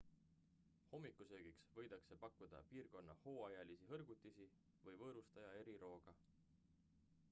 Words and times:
hommikusöögiks 0.93 1.59
võidakse 1.75 2.17
pakkuda 2.23 2.61
piirkonna 2.71 3.15
hooajalisi 3.25 3.89
hõrgutisi 3.93 4.49
või 4.89 4.97
võõrustaja 5.05 5.53
erirooga 5.63 6.17